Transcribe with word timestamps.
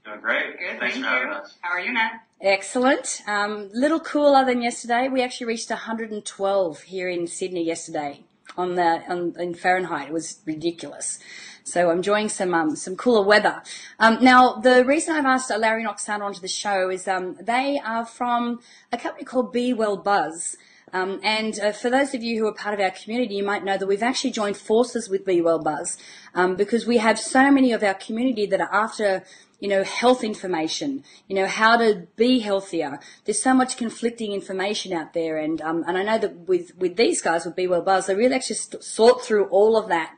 Doing 0.05 0.21
great. 0.21 0.57
Good, 0.57 0.79
Thanks 0.79 0.93
thank 0.93 1.05
for 1.05 1.11
having 1.11 1.27
you. 1.27 1.33
us. 1.33 1.55
How 1.59 1.71
are 1.71 1.81
you, 1.81 1.91
Nat? 1.91 2.21
Excellent. 2.39 3.21
Um, 3.27 3.69
little 3.73 3.99
cooler 3.99 4.45
than 4.45 4.61
yesterday. 4.61 5.09
We 5.09 5.21
actually 5.21 5.47
reached 5.47 5.69
112 5.69 6.81
here 6.83 7.09
in 7.09 7.27
Sydney 7.27 7.65
yesterday 7.65 8.23
on 8.55 8.75
the 8.75 9.03
on, 9.09 9.35
in 9.37 9.53
Fahrenheit. 9.53 10.07
It 10.07 10.13
was 10.13 10.39
ridiculous. 10.45 11.19
So 11.65 11.89
I'm 11.89 11.97
enjoying 11.97 12.29
some 12.29 12.53
um, 12.53 12.77
some 12.77 12.95
cooler 12.95 13.23
weather. 13.27 13.61
Um, 13.99 14.19
now, 14.21 14.53
the 14.53 14.85
reason 14.85 15.17
I've 15.17 15.25
asked 15.25 15.49
Larry 15.49 15.83
and 15.83 15.93
Oksana 15.93 16.21
onto 16.21 16.39
the 16.39 16.47
show 16.47 16.89
is 16.89 17.09
um, 17.09 17.35
they 17.41 17.77
are 17.83 18.05
from 18.05 18.61
a 18.93 18.97
company 18.97 19.25
called 19.25 19.51
Be 19.51 19.73
Well 19.73 19.97
Buzz. 19.97 20.55
Um, 20.93 21.19
and 21.21 21.59
uh, 21.59 21.71
for 21.73 21.89
those 21.89 22.13
of 22.13 22.23
you 22.23 22.39
who 22.39 22.47
are 22.47 22.53
part 22.53 22.73
of 22.73 22.79
our 22.79 22.91
community, 22.91 23.35
you 23.35 23.43
might 23.43 23.65
know 23.65 23.77
that 23.77 23.87
we've 23.87 24.03
actually 24.03 24.31
joined 24.31 24.55
forces 24.55 25.09
with 25.09 25.25
Be 25.25 25.41
Well 25.41 25.59
Buzz 25.59 25.97
um, 26.33 26.55
because 26.55 26.85
we 26.85 26.97
have 26.97 27.19
so 27.19 27.51
many 27.51 27.73
of 27.73 27.83
our 27.83 27.93
community 27.93 28.45
that 28.45 28.61
are 28.61 28.73
after, 28.73 29.25
you 29.59 29.67
know, 29.67 29.83
health 29.83 30.23
information, 30.23 31.03
you 31.27 31.35
know, 31.35 31.45
how 31.45 31.75
to 31.75 32.07
be 32.15 32.39
healthier. 32.39 32.99
There's 33.25 33.41
so 33.41 33.53
much 33.53 33.75
conflicting 33.75 34.31
information 34.31 34.93
out 34.93 35.13
there, 35.13 35.37
and 35.37 35.61
um, 35.61 35.83
and 35.87 35.97
I 35.97 36.03
know 36.03 36.19
that 36.19 36.47
with 36.47 36.77
with 36.77 36.95
these 36.95 37.21
guys 37.21 37.45
with 37.45 37.57
Be 37.57 37.67
Well 37.67 37.81
Buzz, 37.81 38.05
they 38.05 38.15
really 38.15 38.35
actually 38.35 38.55
sort 38.79 39.21
through 39.21 39.47
all 39.47 39.75
of 39.75 39.89
that 39.89 40.13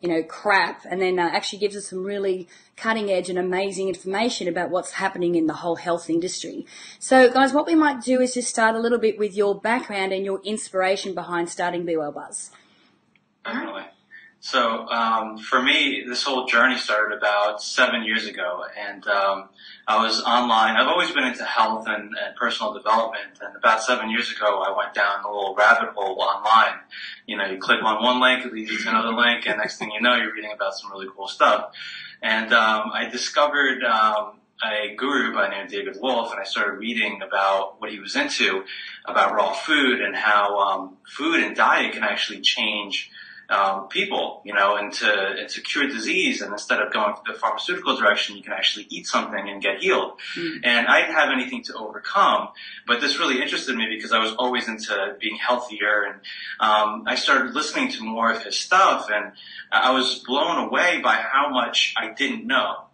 you 0.00 0.08
know, 0.08 0.22
crap, 0.22 0.84
and 0.88 1.00
then 1.00 1.18
uh, 1.18 1.28
actually 1.30 1.58
gives 1.58 1.76
us 1.76 1.88
some 1.88 2.02
really 2.02 2.48
cutting 2.76 3.10
edge 3.10 3.28
and 3.28 3.38
amazing 3.38 3.88
information 3.88 4.48
about 4.48 4.70
what's 4.70 4.92
happening 4.92 5.34
in 5.34 5.46
the 5.46 5.54
whole 5.54 5.76
health 5.76 6.08
industry. 6.08 6.66
So, 6.98 7.30
guys, 7.30 7.52
what 7.52 7.66
we 7.66 7.74
might 7.74 8.00
do 8.02 8.20
is 8.20 8.32
just 8.32 8.48
start 8.48 8.74
a 8.74 8.78
little 8.78 8.98
bit 8.98 9.18
with 9.18 9.36
your 9.36 9.54
background 9.54 10.12
and 10.12 10.24
your 10.24 10.40
inspiration 10.42 11.14
behind 11.14 11.50
starting 11.50 11.84
Be 11.84 11.96
Well 11.96 12.12
Buzz. 12.12 12.50
Definitely. 13.44 13.84
So 14.42 14.88
um, 14.88 15.36
for 15.36 15.62
me, 15.62 16.02
this 16.08 16.22
whole 16.22 16.46
journey 16.46 16.78
started 16.78 17.14
about 17.14 17.62
seven 17.62 18.04
years 18.04 18.26
ago, 18.26 18.64
and 18.74 19.06
um, 19.06 19.50
I 19.86 20.02
was 20.02 20.22
online. 20.22 20.76
I've 20.76 20.88
always 20.88 21.10
been 21.10 21.24
into 21.24 21.44
health 21.44 21.84
and, 21.86 22.14
and 22.16 22.34
personal 22.36 22.72
development, 22.72 23.38
and 23.42 23.54
about 23.54 23.82
seven 23.82 24.08
years 24.08 24.32
ago, 24.32 24.62
I 24.62 24.74
went 24.74 24.94
down 24.94 25.24
a 25.24 25.28
little 25.30 25.54
rabbit 25.54 25.90
hole 25.90 26.22
online. 26.22 26.80
You 27.26 27.36
know, 27.36 27.44
you 27.44 27.58
click 27.58 27.82
on 27.84 28.02
one 28.02 28.18
link, 28.18 28.46
it 28.46 28.52
leads 28.52 28.70
you 28.70 28.78
to 28.78 28.88
another 28.88 29.12
link, 29.12 29.46
and 29.46 29.58
next 29.58 29.78
thing 29.78 29.90
you 29.90 30.00
know, 30.00 30.16
you're 30.16 30.32
reading 30.32 30.52
about 30.54 30.72
some 30.72 30.90
really 30.90 31.08
cool 31.14 31.28
stuff. 31.28 31.72
And 32.22 32.54
um, 32.54 32.90
I 32.94 33.10
discovered 33.10 33.84
um, 33.84 34.40
a 34.64 34.94
guru 34.96 35.34
by 35.34 35.44
the 35.44 35.48
name 35.50 35.64
of 35.66 35.70
David 35.70 35.98
Wolfe, 36.00 36.32
and 36.32 36.40
I 36.40 36.44
started 36.44 36.78
reading 36.78 37.20
about 37.20 37.78
what 37.78 37.92
he 37.92 37.98
was 37.98 38.16
into, 38.16 38.64
about 39.04 39.34
raw 39.34 39.52
food 39.52 40.00
and 40.00 40.16
how 40.16 40.58
um, 40.58 40.96
food 41.06 41.44
and 41.44 41.54
diet 41.54 41.92
can 41.92 42.04
actually 42.04 42.40
change 42.40 43.10
um, 43.50 43.88
people, 43.88 44.42
you 44.44 44.54
know, 44.54 44.76
and 44.76 44.92
to, 44.92 45.12
and 45.40 45.48
to 45.48 45.60
cure 45.60 45.88
disease. 45.88 46.40
And 46.40 46.52
instead 46.52 46.80
of 46.80 46.92
going 46.92 47.14
the 47.26 47.34
pharmaceutical 47.34 47.96
direction, 47.96 48.36
you 48.36 48.42
can 48.42 48.52
actually 48.52 48.86
eat 48.88 49.06
something 49.06 49.48
and 49.48 49.60
get 49.60 49.80
healed. 49.80 50.12
And 50.64 50.86
I 50.86 51.00
didn't 51.00 51.16
have 51.16 51.30
anything 51.30 51.64
to 51.64 51.74
overcome, 51.74 52.48
but 52.86 53.00
this 53.00 53.18
really 53.18 53.42
interested 53.42 53.76
me 53.76 53.86
because 53.90 54.12
I 54.12 54.18
was 54.18 54.32
always 54.34 54.68
into 54.68 55.16
being 55.20 55.36
healthier. 55.36 56.04
And 56.04 56.14
um, 56.60 57.04
I 57.06 57.16
started 57.16 57.54
listening 57.54 57.90
to 57.92 58.04
more 58.04 58.30
of 58.32 58.44
his 58.44 58.56
stuff, 58.56 59.10
and 59.12 59.32
I 59.72 59.90
was 59.90 60.22
blown 60.26 60.68
away 60.68 61.00
by 61.02 61.14
how 61.14 61.50
much 61.50 61.94
I 61.96 62.12
didn't 62.12 62.46
know. 62.46 62.84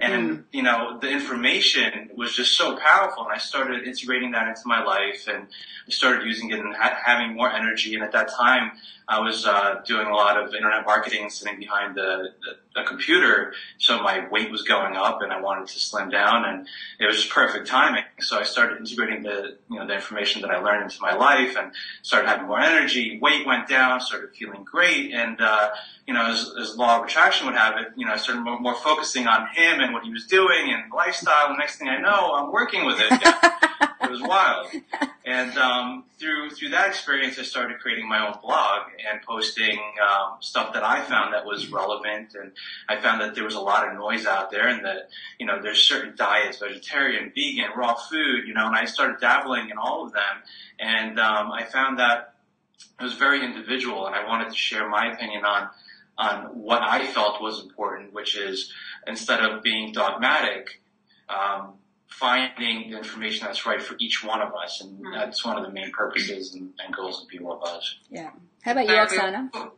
And, 0.00 0.44
you 0.52 0.62
know, 0.62 0.98
the 1.00 1.08
information 1.08 2.10
was 2.16 2.34
just 2.34 2.56
so 2.56 2.76
powerful 2.76 3.24
and 3.24 3.32
I 3.32 3.38
started 3.38 3.86
integrating 3.86 4.32
that 4.32 4.46
into 4.48 4.62
my 4.66 4.84
life 4.84 5.26
and 5.26 5.46
I 5.86 5.90
started 5.90 6.26
using 6.26 6.50
it 6.50 6.58
and 6.58 6.74
ha- 6.74 6.98
having 7.02 7.34
more 7.34 7.50
energy. 7.50 7.94
And 7.94 8.02
at 8.02 8.12
that 8.12 8.30
time, 8.30 8.72
I 9.08 9.20
was, 9.20 9.46
uh, 9.46 9.82
doing 9.86 10.06
a 10.08 10.14
lot 10.14 10.36
of 10.36 10.54
internet 10.54 10.84
marketing 10.84 11.30
sitting 11.30 11.58
behind 11.58 11.94
the, 11.94 12.30
the, 12.40 12.80
the 12.80 12.82
computer. 12.86 13.52
So 13.78 14.02
my 14.02 14.28
weight 14.28 14.50
was 14.50 14.62
going 14.62 14.96
up 14.96 15.22
and 15.22 15.32
I 15.32 15.40
wanted 15.40 15.68
to 15.68 15.78
slim 15.78 16.10
down 16.10 16.44
and 16.44 16.66
it 16.98 17.06
was 17.06 17.16
just 17.16 17.30
perfect 17.30 17.68
timing. 17.68 18.02
So 18.20 18.38
I 18.38 18.42
started 18.42 18.78
integrating 18.78 19.22
the, 19.22 19.58
you 19.70 19.78
know, 19.78 19.86
the 19.86 19.94
information 19.94 20.42
that 20.42 20.50
I 20.50 20.58
learned 20.58 20.82
into 20.82 21.00
my 21.00 21.14
life 21.14 21.56
and 21.56 21.70
started 22.02 22.28
having 22.28 22.46
more 22.46 22.60
energy. 22.60 23.18
Weight 23.20 23.46
went 23.46 23.68
down, 23.68 24.00
started 24.00 24.34
feeling 24.34 24.64
great. 24.64 25.12
And, 25.12 25.40
uh, 25.40 25.70
you 26.06 26.14
know, 26.14 26.26
as, 26.26 26.52
as 26.60 26.76
law 26.76 26.98
of 26.98 27.04
attraction 27.04 27.46
would 27.46 27.56
have 27.56 27.76
it, 27.78 27.88
you 27.96 28.06
know, 28.06 28.12
I 28.12 28.16
started 28.16 28.42
more, 28.42 28.58
more 28.58 28.74
focusing 28.74 29.26
on 29.26 29.46
him 29.54 29.80
and 29.80 29.92
what 29.92 30.04
he 30.04 30.10
was 30.10 30.26
doing 30.26 30.72
and 30.72 30.92
lifestyle. 30.92 31.48
And 31.48 31.58
next 31.58 31.78
thing 31.78 31.88
I 31.88 31.98
know, 31.98 32.34
I'm 32.34 32.50
working 32.50 32.84
with 32.84 32.98
it. 32.98 33.10
Yeah. 33.10 33.88
it 34.06 34.10
was 34.10 34.22
wild. 34.22 34.68
And 35.24 35.58
um, 35.58 36.04
through 36.18 36.50
through 36.50 36.70
that 36.70 36.88
experience, 36.88 37.38
I 37.38 37.42
started 37.42 37.80
creating 37.80 38.08
my 38.08 38.26
own 38.26 38.38
blog 38.40 38.82
and 39.10 39.20
posting 39.22 39.78
um, 40.00 40.36
stuff 40.40 40.72
that 40.74 40.84
I 40.84 41.02
found 41.02 41.34
that 41.34 41.44
was 41.44 41.70
relevant. 41.70 42.34
And 42.34 42.52
I 42.88 43.00
found 43.00 43.20
that 43.20 43.34
there 43.34 43.44
was 43.44 43.54
a 43.54 43.60
lot 43.60 43.88
of 43.88 43.94
noise 43.94 44.24
out 44.24 44.50
there, 44.50 44.68
and 44.68 44.84
that 44.84 45.08
you 45.38 45.46
know 45.46 45.60
there's 45.60 45.82
certain 45.82 46.14
diets, 46.16 46.58
vegetarian, 46.58 47.32
vegan, 47.34 47.70
raw 47.76 47.94
food, 47.94 48.46
you 48.46 48.54
know. 48.54 48.66
And 48.66 48.76
I 48.76 48.84
started 48.84 49.20
dabbling 49.20 49.70
in 49.70 49.78
all 49.78 50.06
of 50.06 50.12
them, 50.12 50.42
and 50.78 51.18
um, 51.18 51.50
I 51.50 51.64
found 51.64 51.98
that 51.98 52.34
it 53.00 53.02
was 53.02 53.14
very 53.14 53.44
individual, 53.44 54.06
and 54.06 54.14
I 54.14 54.26
wanted 54.26 54.50
to 54.50 54.56
share 54.56 54.88
my 54.88 55.12
opinion 55.12 55.44
on 55.44 55.68
on 56.18 56.44
what 56.62 56.82
I 56.82 57.06
felt 57.08 57.42
was 57.42 57.62
important, 57.62 58.12
which 58.12 58.36
is 58.36 58.72
instead 59.06 59.40
of 59.40 59.62
being 59.62 59.92
dogmatic. 59.92 60.80
Um, 61.28 61.74
finding 62.08 62.90
the 62.90 62.96
information 62.98 63.46
that's 63.46 63.66
right 63.66 63.82
for 63.82 63.96
each 63.98 64.24
one 64.24 64.40
of 64.40 64.54
us, 64.54 64.80
and 64.80 65.04
that's 65.14 65.44
one 65.44 65.56
of 65.56 65.64
the 65.64 65.70
main 65.70 65.90
purposes 65.92 66.54
and, 66.54 66.70
and 66.84 66.94
goals 66.94 67.22
of 67.22 67.28
Be 67.28 67.38
Well 67.38 67.60
Buzz. 67.62 67.96
Yeah. 68.10 68.30
How 68.62 68.72
about 68.72 68.86
you, 68.86 68.94
Uh, 68.94 69.06
Oksana? 69.06 69.70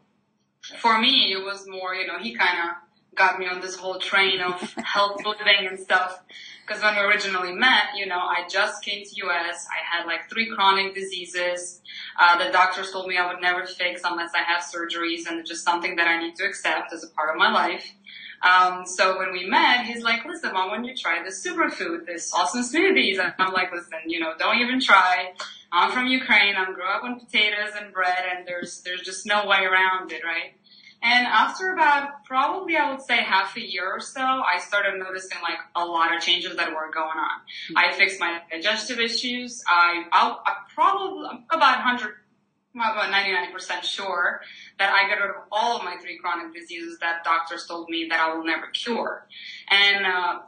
For 0.80 0.98
me, 0.98 1.32
it 1.32 1.42
was 1.42 1.66
more, 1.66 1.94
you 1.94 2.06
know, 2.06 2.18
he 2.18 2.34
kind 2.34 2.58
of 2.68 2.76
got 3.14 3.38
me 3.38 3.46
on 3.46 3.60
this 3.60 3.74
whole 3.74 3.98
train 3.98 4.40
of 4.40 4.60
health 4.84 5.24
living 5.24 5.66
and 5.68 5.78
stuff. 5.78 6.22
Because 6.66 6.82
when 6.82 6.94
we 6.94 7.00
originally 7.00 7.52
met, 7.52 7.96
you 7.96 8.06
know, 8.06 8.18
I 8.18 8.46
just 8.48 8.84
came 8.84 9.02
to 9.04 9.26
US. 9.26 9.66
I 9.72 9.96
had 9.96 10.06
like 10.06 10.28
three 10.30 10.50
chronic 10.54 10.94
diseases. 10.94 11.80
Uh, 12.18 12.44
the 12.44 12.52
doctors 12.52 12.92
told 12.92 13.08
me 13.08 13.16
I 13.16 13.26
would 13.32 13.40
never 13.40 13.64
fix 13.66 14.02
unless 14.04 14.32
I 14.34 14.42
have 14.42 14.62
surgeries, 14.62 15.26
and 15.26 15.40
it's 15.40 15.48
just 15.48 15.64
something 15.64 15.96
that 15.96 16.06
I 16.06 16.18
need 16.18 16.36
to 16.36 16.44
accept 16.44 16.92
as 16.92 17.02
a 17.02 17.08
part 17.08 17.30
of 17.30 17.36
my 17.36 17.50
life. 17.50 17.90
Um, 18.42 18.86
so 18.86 19.18
when 19.18 19.32
we 19.32 19.46
met, 19.46 19.86
he's 19.86 20.02
like, 20.02 20.24
listen, 20.24 20.52
mom, 20.52 20.70
when 20.70 20.84
you 20.84 20.94
try 20.94 21.22
this 21.22 21.44
superfood, 21.44 22.06
this 22.06 22.32
awesome 22.34 22.62
smoothies, 22.62 23.18
and 23.18 23.32
I'm 23.38 23.52
like, 23.52 23.72
listen, 23.72 23.98
you 24.06 24.20
know, 24.20 24.32
don't 24.38 24.58
even 24.58 24.80
try. 24.80 25.32
I'm 25.72 25.92
from 25.92 26.06
Ukraine. 26.06 26.54
I'm 26.56 26.74
grew 26.74 26.88
up 26.88 27.04
on 27.04 27.20
potatoes 27.20 27.72
and 27.78 27.92
bread, 27.92 28.24
and 28.36 28.46
there's 28.46 28.80
there's 28.82 29.02
just 29.02 29.26
no 29.26 29.46
way 29.46 29.64
around 29.64 30.12
it, 30.12 30.22
right? 30.24 30.52
And 31.00 31.26
after 31.26 31.72
about 31.72 32.24
probably 32.24 32.76
I 32.76 32.90
would 32.90 33.02
say 33.02 33.18
half 33.18 33.56
a 33.56 33.60
year 33.60 33.88
or 33.88 34.00
so, 34.00 34.20
I 34.20 34.58
started 34.58 34.98
noticing 34.98 35.38
like 35.42 35.58
a 35.76 35.84
lot 35.84 36.14
of 36.14 36.22
changes 36.22 36.56
that 36.56 36.70
were 36.70 36.90
going 36.92 37.18
on. 37.18 37.76
I 37.76 37.92
fixed 37.92 38.18
my 38.18 38.40
digestive 38.50 38.98
issues. 38.98 39.62
I 39.68 40.04
I'll, 40.12 40.42
I 40.44 40.54
probably 40.74 41.44
about 41.50 41.84
100 41.84 42.14
about 42.74 43.12
99% 43.12 43.82
sure 43.82 44.40
that 44.78 44.92
I 44.92 45.08
got 45.08 45.20
rid 45.20 45.30
of 45.30 45.42
all 45.50 45.78
of 45.78 45.84
my 45.84 45.96
three 46.00 46.18
chronic 46.18 46.54
diseases 46.54 46.98
that 47.00 47.24
doctors 47.24 47.66
told 47.66 47.88
me 47.88 48.06
that 48.10 48.20
I 48.20 48.34
will 48.34 48.44
never 48.44 48.68
cure. 48.68 49.26
And 49.70 50.06
uh, 50.06 50.38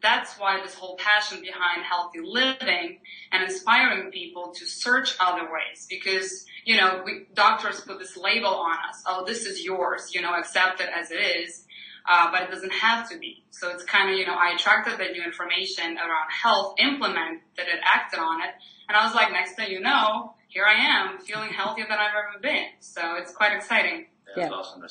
that's 0.00 0.38
why 0.38 0.60
this 0.62 0.74
whole 0.74 0.96
passion 0.96 1.40
behind 1.40 1.82
healthy 1.82 2.20
living 2.22 3.00
and 3.32 3.42
inspiring 3.42 4.10
people 4.10 4.52
to 4.56 4.64
search 4.64 5.16
other 5.20 5.42
ways 5.42 5.86
because, 5.88 6.46
you 6.64 6.76
know, 6.76 7.02
we, 7.04 7.26
doctors 7.34 7.80
put 7.80 7.98
this 7.98 8.16
label 8.16 8.54
on 8.54 8.76
us. 8.88 9.02
Oh, 9.06 9.24
this 9.26 9.44
is 9.44 9.64
yours, 9.64 10.14
you 10.14 10.22
know, 10.22 10.34
accept 10.34 10.80
it 10.80 10.88
as 10.94 11.10
it 11.10 11.16
is. 11.16 11.66
Uh, 12.08 12.32
but 12.32 12.42
it 12.42 12.50
doesn't 12.50 12.72
have 12.72 13.08
to 13.10 13.18
be. 13.18 13.44
So 13.50 13.68
it's 13.68 13.84
kind 13.84 14.10
of, 14.10 14.16
you 14.16 14.26
know, 14.26 14.34
I 14.34 14.54
attracted 14.54 14.98
the 14.98 15.12
new 15.12 15.22
information 15.22 15.98
around 15.98 16.30
health, 16.30 16.74
implemented 16.78 17.42
it, 17.58 17.80
acted 17.84 18.18
on 18.18 18.40
it. 18.40 18.54
And 18.88 18.96
I 18.96 19.04
was 19.04 19.14
like, 19.14 19.30
next 19.30 19.54
thing 19.54 19.70
you 19.70 19.80
know, 19.80 20.34
here 20.50 20.66
I 20.66 20.74
am 20.74 21.18
feeling 21.18 21.50
healthier 21.50 21.86
than 21.88 21.98
I've 21.98 22.10
ever 22.10 22.40
been. 22.40 22.66
So 22.80 23.14
it's 23.14 23.32
quite 23.32 23.56
exciting. 23.56 24.06
Yeah, 24.36 24.44
Yeah. 24.44 24.50
Awesome. 24.50 24.84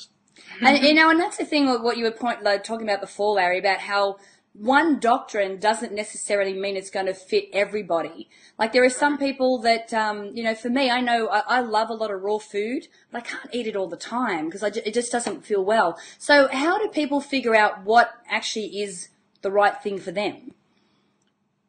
And 0.61 0.77
you 0.83 0.94
know, 0.94 1.09
and 1.09 1.19
that's 1.19 1.38
the 1.38 1.45
thing. 1.45 1.67
What 1.67 1.97
you 1.97 2.06
were 2.06 2.11
point, 2.11 2.44
like, 2.44 2.63
talking 2.63 2.88
about 2.88 3.01
before, 3.01 3.35
Larry, 3.35 3.59
about 3.59 3.79
how 3.79 4.17
one 4.53 5.00
doctrine 5.00 5.59
doesn't 5.59 5.94
necessarily 5.94 6.53
mean 6.53 6.75
it's 6.75 6.89
going 6.89 7.06
to 7.06 7.13
fit 7.13 7.50
everybody. 7.53 8.29
Like 8.57 8.73
there 8.73 8.83
are 8.83 8.89
some 8.89 9.17
people 9.17 9.59
that, 9.59 9.94
um, 9.94 10.31
you 10.33 10.44
know, 10.44 10.56
for 10.56 10.69
me, 10.69 10.89
I 10.89 11.01
know 11.01 11.27
I, 11.27 11.44
I, 11.47 11.59
love 11.59 11.89
a 11.89 11.94
lot 11.94 12.12
of 12.12 12.21
raw 12.21 12.39
food, 12.39 12.88
but 13.12 13.19
I 13.19 13.21
can't 13.21 13.53
eat 13.53 13.67
it 13.67 13.75
all 13.75 13.88
the 13.88 13.95
time 13.95 14.45
because 14.45 14.63
it 14.63 14.94
just 14.94 15.12
doesn't 15.12 15.45
feel 15.45 15.63
well. 15.63 15.97
So 16.17 16.50
how 16.51 16.79
do 16.79 16.89
people 16.89 17.21
figure 17.21 17.55
out 17.55 17.83
what 17.83 18.12
actually 18.29 18.81
is 18.81 19.09
the 19.41 19.51
right 19.51 19.81
thing 19.81 20.00
for 20.00 20.12
them? 20.12 20.53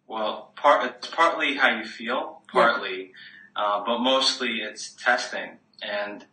Well, 0.09 0.53
part, 0.57 0.85
it's 0.87 1.09
partly 1.09 1.55
how 1.55 1.77
you 1.77 1.85
feel, 1.85 2.43
partly, 2.51 2.99
yeah. 2.99 3.07
Uh, 3.57 3.83
but 3.85 3.99
mostly 3.99 4.61
it's 4.61 4.95
testing 4.95 5.59
and, 5.83 6.25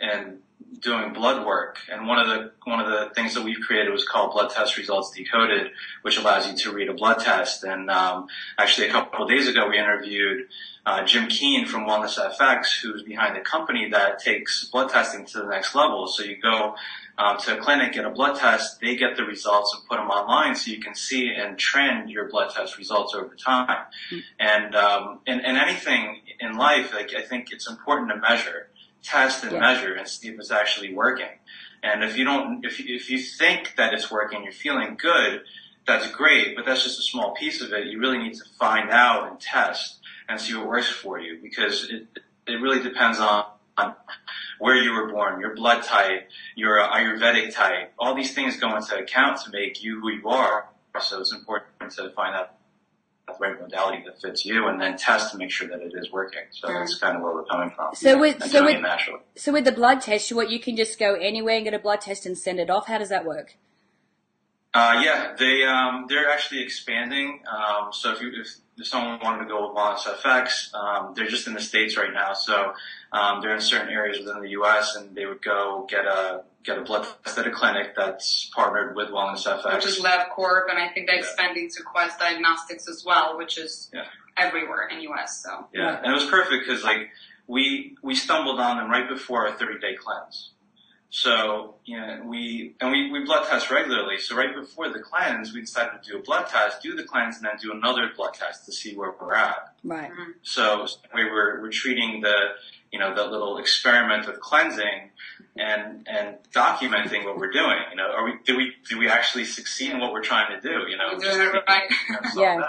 and 0.00 0.38
doing 0.80 1.12
blood 1.12 1.44
work. 1.44 1.78
And 1.90 2.06
one 2.06 2.18
of 2.18 2.28
the 2.28 2.52
one 2.64 2.80
of 2.80 2.86
the 2.86 3.14
things 3.14 3.34
that 3.34 3.44
we've 3.44 3.60
created 3.60 3.92
was 3.92 4.04
called 4.04 4.32
Blood 4.32 4.50
Test 4.50 4.76
Results 4.76 5.10
Decoded, 5.10 5.72
which 6.02 6.18
allows 6.18 6.46
you 6.46 6.56
to 6.56 6.72
read 6.72 6.88
a 6.88 6.94
blood 6.94 7.18
test. 7.18 7.64
And 7.64 7.90
um, 7.90 8.28
actually, 8.58 8.88
a 8.88 8.90
couple 8.90 9.22
of 9.22 9.28
days 9.28 9.48
ago, 9.48 9.68
we 9.68 9.78
interviewed 9.78 10.48
uh, 10.86 11.04
Jim 11.04 11.28
Kean 11.28 11.66
from 11.66 11.86
Wellness 11.86 12.18
FX, 12.18 12.80
who's 12.82 13.02
behind 13.02 13.36
the 13.36 13.40
company 13.40 13.88
that 13.90 14.18
takes 14.20 14.64
blood 14.64 14.90
testing 14.90 15.26
to 15.26 15.38
the 15.38 15.46
next 15.46 15.74
level. 15.74 16.06
So 16.06 16.22
you 16.22 16.40
go 16.40 16.74
um, 17.18 17.36
to 17.38 17.58
a 17.58 17.60
clinic, 17.60 17.92
get 17.92 18.06
a 18.06 18.10
blood 18.10 18.38
test, 18.38 18.80
they 18.80 18.96
get 18.96 19.16
the 19.16 19.24
results 19.24 19.74
and 19.76 19.86
put 19.86 19.96
them 19.96 20.08
online 20.08 20.54
so 20.54 20.70
you 20.70 20.80
can 20.80 20.94
see 20.94 21.30
and 21.30 21.58
trend 21.58 22.10
your 22.10 22.28
blood 22.28 22.50
test 22.54 22.78
results 22.78 23.14
over 23.14 23.34
time. 23.34 23.84
Mm-hmm. 24.10 24.18
And, 24.38 24.74
um, 24.74 25.20
and, 25.26 25.44
and 25.44 25.58
anything 25.58 26.22
in 26.40 26.56
life, 26.56 26.92
like, 26.94 27.14
I 27.14 27.22
think 27.22 27.52
it's 27.52 27.68
important 27.68 28.10
to 28.10 28.16
measure 28.16 28.68
test 29.02 29.44
and 29.44 29.52
yeah. 29.52 29.60
measure 29.60 29.94
and 29.94 30.06
see 30.06 30.28
if 30.28 30.38
it's 30.38 30.50
actually 30.50 30.94
working. 30.94 31.38
And 31.82 32.04
if 32.04 32.16
you 32.16 32.24
don't, 32.24 32.64
if 32.64 32.78
you, 32.78 32.94
if 32.94 33.10
you 33.10 33.18
think 33.18 33.74
that 33.76 33.94
it's 33.94 34.10
working, 34.10 34.42
you're 34.44 34.52
feeling 34.52 34.96
good, 35.00 35.42
that's 35.86 36.10
great, 36.10 36.54
but 36.54 36.66
that's 36.66 36.84
just 36.84 36.98
a 36.98 37.02
small 37.02 37.32
piece 37.34 37.62
of 37.62 37.72
it. 37.72 37.86
You 37.86 37.98
really 37.98 38.18
need 38.18 38.34
to 38.34 38.44
find 38.58 38.90
out 38.90 39.30
and 39.30 39.40
test 39.40 39.98
and 40.28 40.40
see 40.40 40.54
what 40.54 40.68
works 40.68 40.88
for 40.88 41.18
you 41.18 41.38
because 41.42 41.88
it, 41.90 42.06
it 42.46 42.56
really 42.56 42.82
depends 42.82 43.18
on, 43.18 43.44
on 43.78 43.94
where 44.58 44.76
you 44.76 44.92
were 44.92 45.10
born, 45.10 45.40
your 45.40 45.54
blood 45.54 45.82
type, 45.82 46.28
your 46.54 46.78
Ayurvedic 46.78 47.54
type. 47.54 47.92
All 47.98 48.14
these 48.14 48.34
things 48.34 48.58
go 48.58 48.76
into 48.76 48.96
account 48.96 49.40
to 49.44 49.50
make 49.50 49.82
you 49.82 50.00
who 50.00 50.10
you 50.10 50.28
are. 50.28 50.66
So 51.00 51.20
it's 51.20 51.32
important 51.32 51.92
to 51.92 52.10
find 52.10 52.34
out 52.34 52.56
the 53.26 53.34
right 53.38 53.60
modality 53.60 54.02
that 54.06 54.20
fits 54.20 54.44
you 54.44 54.68
and 54.68 54.80
then 54.80 54.96
test 54.96 55.32
to 55.32 55.38
make 55.38 55.50
sure 55.50 55.68
that 55.68 55.80
it 55.80 55.92
is 55.94 56.10
working. 56.10 56.42
So 56.50 56.68
mm. 56.68 56.78
that's 56.78 56.98
kind 56.98 57.16
of 57.16 57.22
where 57.22 57.32
we're 57.32 57.44
coming 57.44 57.70
from. 57.70 57.94
So 57.94 58.18
with, 58.18 58.42
so 58.44 58.64
with, 58.64 58.84
so 59.36 59.52
with 59.52 59.64
the 59.64 59.72
blood 59.72 60.00
test, 60.00 60.32
what 60.32 60.50
you 60.50 60.60
can 60.60 60.76
just 60.76 60.98
go 60.98 61.14
anywhere 61.14 61.56
and 61.56 61.64
get 61.64 61.74
a 61.74 61.78
blood 61.78 62.00
test 62.00 62.26
and 62.26 62.36
send 62.36 62.60
it 62.60 62.70
off. 62.70 62.86
How 62.86 62.98
does 62.98 63.10
that 63.10 63.24
work? 63.24 63.56
Uh, 64.72 65.00
yeah, 65.02 65.34
they, 65.38 65.64
um, 65.64 66.06
they're 66.08 66.28
actually 66.30 66.62
expanding. 66.62 67.42
Um, 67.50 67.92
so 67.92 68.12
if 68.12 68.20
you, 68.20 68.30
if 68.40 68.56
someone 68.82 69.18
wanted 69.22 69.44
to 69.44 69.48
go 69.48 69.68
with 69.68 69.76
Wellness 69.76 70.04
FX, 70.22 70.74
um, 70.74 71.14
they're 71.14 71.26
just 71.26 71.46
in 71.46 71.54
the 71.54 71.60
States 71.60 71.96
right 71.96 72.12
now. 72.12 72.32
So, 72.34 72.72
um, 73.12 73.40
they're 73.40 73.54
in 73.54 73.60
certain 73.60 73.88
areas 73.88 74.18
within 74.18 74.40
the 74.40 74.50
U.S. 74.50 74.96
and 74.96 75.14
they 75.14 75.26
would 75.26 75.42
go 75.42 75.86
get 75.88 76.04
a, 76.04 76.42
get 76.64 76.78
a 76.78 76.82
blood 76.82 77.06
test 77.24 77.38
at 77.38 77.46
a 77.46 77.50
clinic 77.50 77.94
that's 77.96 78.50
partnered 78.54 78.94
with 78.94 79.08
Wellness 79.08 79.46
FX. 79.46 79.74
Which 79.74 79.86
is 79.86 80.00
LabCorp, 80.00 80.70
and 80.70 80.78
I 80.78 80.88
think 80.92 81.06
they're 81.06 81.16
yeah. 81.16 81.22
expanding 81.22 81.70
to 81.76 81.82
Quest 81.82 82.18
Diagnostics 82.18 82.88
as 82.88 83.04
well, 83.04 83.36
which 83.36 83.58
is 83.58 83.90
yeah. 83.92 84.04
everywhere 84.36 84.88
in 84.88 85.00
US. 85.12 85.42
So 85.42 85.66
yeah, 85.74 85.98
and 85.98 86.06
it 86.06 86.14
was 86.14 86.26
perfect 86.26 86.64
because 86.66 86.84
like 86.84 87.08
we 87.46 87.96
we 88.02 88.14
stumbled 88.14 88.60
on 88.60 88.76
them 88.76 88.90
right 88.90 89.08
before 89.08 89.46
our 89.46 89.52
30 89.52 89.80
day 89.80 89.96
cleanse. 89.98 90.50
So 91.10 91.74
you 91.84 91.98
know 91.98 92.22
we 92.24 92.76
and 92.80 92.92
we 92.92 93.10
we 93.10 93.24
blood 93.24 93.48
test 93.48 93.70
regularly. 93.70 94.18
So 94.18 94.36
right 94.36 94.54
before 94.54 94.90
the 94.90 95.00
cleanse, 95.00 95.52
we 95.52 95.60
decided 95.60 96.02
to 96.02 96.10
do 96.10 96.18
a 96.18 96.22
blood 96.22 96.46
test, 96.48 96.82
do 96.82 96.94
the 96.94 97.02
cleanse, 97.02 97.36
and 97.36 97.44
then 97.44 97.56
do 97.60 97.72
another 97.72 98.10
blood 98.16 98.34
test 98.34 98.64
to 98.66 98.72
see 98.72 98.94
where 98.94 99.12
we're 99.20 99.34
at. 99.34 99.74
Right. 99.82 100.10
Mm-hmm. 100.10 100.30
So 100.42 100.86
we 101.12 101.24
were 101.24 101.60
we're 101.60 101.72
treating 101.72 102.20
the 102.20 102.36
you 102.92 103.00
know 103.00 103.12
the 103.12 103.24
little 103.24 103.58
experiment 103.58 104.28
of 104.28 104.38
cleansing 104.38 105.10
and 105.56 106.06
and 106.08 106.36
documenting 106.54 107.24
what 107.24 107.38
we're 107.38 107.50
doing. 107.50 107.78
You 107.90 107.96
know, 107.96 108.12
are 108.12 108.24
we 108.24 108.34
do 108.44 108.56
we 108.56 108.74
do 108.88 108.96
we 108.96 109.08
actually 109.08 109.46
succeed 109.46 109.90
in 109.90 109.98
what 109.98 110.12
we're 110.12 110.22
trying 110.22 110.60
to 110.60 110.60
do? 110.60 110.88
You 110.88 110.96
know, 110.96 111.18
doing 111.18 111.40
it 111.40 111.64
right. 111.66 111.90
yeah. 112.36 112.62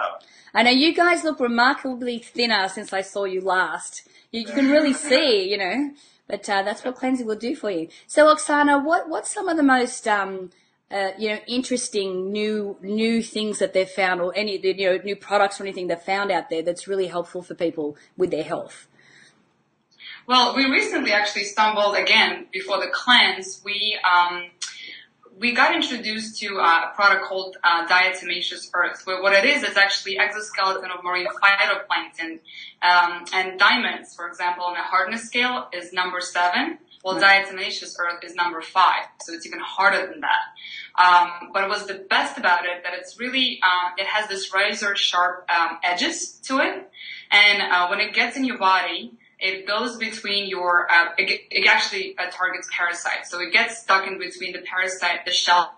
I 0.54 0.64
know 0.64 0.72
you 0.72 0.94
guys 0.94 1.24
look 1.24 1.40
remarkably 1.40 2.20
thinner 2.20 2.68
since 2.68 2.92
I 2.92 3.02
saw 3.02 3.24
you 3.24 3.42
last. 3.42 4.08
You, 4.32 4.42
you 4.42 4.48
can 4.48 4.70
really 4.70 4.94
see, 5.10 5.50
you 5.50 5.58
know, 5.58 5.92
but 6.28 6.50
uh, 6.50 6.64
that's 6.64 6.84
what 6.84 6.96
cleansing 6.96 7.26
will 7.26 7.36
do 7.36 7.56
for 7.56 7.72
you. 7.72 7.88
So, 8.08 8.34
Oksana, 8.34 8.84
what 8.84 9.10
what's 9.10 9.34
some 9.34 9.50
of 9.50 9.58
the 9.58 9.64
most 9.64 10.08
um, 10.08 10.52
uh, 10.92 11.12
you 11.18 11.30
know, 11.30 11.40
interesting 11.48 12.32
new 12.32 12.78
new 12.82 13.24
things 13.24 13.60
that 13.60 13.74
they've 13.74 13.90
found, 13.90 14.22
or 14.22 14.36
any 14.36 14.60
you 14.60 14.90
know 14.90 14.98
new 15.04 15.16
products 15.16 15.60
or 15.60 15.64
anything 15.64 15.88
they've 15.88 16.02
found 16.02 16.32
out 16.32 16.50
there 16.50 16.62
that's 16.62 16.88
really 16.88 17.08
helpful 17.08 17.42
for 17.42 17.56
people 17.56 17.96
with 18.18 18.32
their 18.32 18.44
health? 18.44 18.88
Well, 20.28 20.56
we 20.56 20.66
recently 20.66 21.12
actually 21.12 21.46
stumbled 21.46 21.96
again 21.96 22.48
before 22.52 22.80
the 22.80 22.92
cleanse. 22.92 23.62
We 23.64 23.98
um, 24.06 24.52
we 25.40 25.54
got 25.54 25.76
introduced 25.76 26.40
to 26.42 26.58
a 26.58 26.92
product 26.96 27.26
called 27.26 27.58
uh, 27.64 27.88
Diatomaceous 27.88 28.70
Earth. 28.74 29.02
Where 29.06 29.22
what 29.22 29.34
it 29.34 29.46
is 29.46 29.64
is 29.64 29.78
actually 29.78 30.20
exoskeleton 30.20 30.92
of 30.92 31.04
marine 31.04 31.28
phytoplankton 31.42 32.40
um, 32.82 33.26
and 33.34 33.60
diamonds. 33.60 34.14
For 34.16 34.28
example, 34.28 34.66
on 34.66 34.76
a 34.76 34.84
hardness 34.84 35.24
scale 35.24 35.68
is 35.74 35.94
number 35.94 36.22
seven. 36.22 36.80
Well, 37.04 37.20
right. 37.20 37.44
diatomaceous 37.44 37.96
earth 37.98 38.24
is 38.24 38.36
number 38.36 38.62
five, 38.62 39.06
so 39.22 39.34
it's 39.34 39.48
even 39.48 39.60
harder 39.60 40.06
than 40.06 40.22
that. 40.22 41.04
Um, 41.04 41.50
but 41.52 41.68
what's 41.68 41.88
the 41.88 42.06
best 42.08 42.38
about 42.38 42.66
it 42.66 42.84
that 42.84 42.94
it's 42.94 43.20
really 43.20 43.60
um, 43.64 43.94
it 43.98 44.06
has 44.06 44.30
this 44.30 44.54
razor 44.54 44.96
sharp 44.96 45.50
um, 45.50 45.80
edges 45.84 46.34
to 46.44 46.60
it, 46.60 46.92
and 47.32 47.62
uh, 47.62 47.88
when 47.88 48.02
it 48.02 48.14
gets 48.14 48.38
in 48.38 48.46
your 48.46 48.60
body, 48.60 49.14
it 49.42 49.68
goes 49.68 49.98
between 49.98 50.48
your, 50.48 50.90
uh, 50.90 51.10
it, 51.18 51.42
it, 51.50 51.68
actually 51.68 52.16
uh, 52.18 52.30
targets 52.32 52.70
parasites. 52.72 53.30
So 53.32 53.40
it 53.42 53.52
gets 53.52 53.80
stuck 53.80 54.08
in 54.08 54.20
between 54.20 54.54
the 54.54 54.62
parasite, 54.62 55.26
the 55.26 55.32
shell 55.32 55.74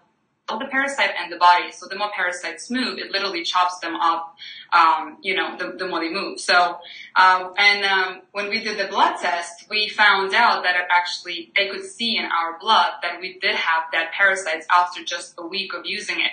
of 0.50 0.60
the 0.60 0.66
parasite 0.66 1.12
and 1.18 1.32
the 1.32 1.38
body. 1.38 1.72
So 1.72 1.88
the 1.88 1.96
more 1.96 2.12
parasites 2.14 2.70
move, 2.70 3.00
it 3.00 3.12
literally 3.12 3.44
chops 3.44 3.80
them 3.80 3.96
up, 3.96 4.36
um, 4.74 5.18
you 5.22 5.34
know, 5.34 5.56
the, 5.58 5.78
the, 5.78 5.88
more 5.88 6.02
they 6.02 6.12
move. 6.12 6.42
So, 6.42 6.78
uh, 7.16 7.50
and 7.58 7.86
um, 7.86 8.22
when 8.34 8.50
we 8.50 8.62
did 8.62 8.78
the 8.78 8.92
blood 8.92 9.16
test, 9.22 9.66
we 9.70 9.88
found 9.88 10.34
out 10.34 10.64
that 10.64 10.76
actually, 10.92 11.54
they 11.56 11.70
could 11.70 11.86
see 11.86 12.18
in 12.18 12.26
our 12.26 12.60
blood 12.60 12.92
that 13.02 13.22
we 13.22 13.40
did 13.40 13.56
have 13.56 13.84
that 13.94 14.12
parasites 14.12 14.68
after 14.70 15.06
just 15.06 15.36
a 15.38 15.48
week 15.48 15.74
of 15.74 15.86
using 15.86 16.20
it 16.20 16.32